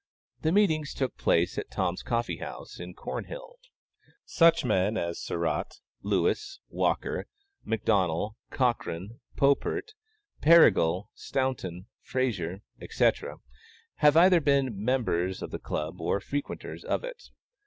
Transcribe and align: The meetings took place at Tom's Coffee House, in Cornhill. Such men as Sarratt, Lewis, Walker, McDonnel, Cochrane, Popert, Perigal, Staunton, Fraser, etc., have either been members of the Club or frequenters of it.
The 0.41 0.51
meetings 0.51 0.95
took 0.95 1.15
place 1.15 1.59
at 1.59 1.69
Tom's 1.69 2.01
Coffee 2.01 2.37
House, 2.37 2.79
in 2.79 2.95
Cornhill. 2.95 3.57
Such 4.25 4.65
men 4.65 4.97
as 4.97 5.21
Sarratt, 5.21 5.75
Lewis, 6.01 6.59
Walker, 6.69 7.27
McDonnel, 7.67 8.33
Cochrane, 8.49 9.19
Popert, 9.37 9.93
Perigal, 10.41 11.11
Staunton, 11.13 11.85
Fraser, 12.01 12.63
etc., 12.81 13.37
have 13.97 14.17
either 14.17 14.41
been 14.41 14.83
members 14.83 15.43
of 15.43 15.51
the 15.51 15.59
Club 15.59 16.01
or 16.01 16.19
frequenters 16.19 16.83
of 16.83 17.03
it. 17.03 17.21